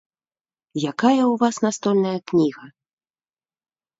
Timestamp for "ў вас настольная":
1.25-2.15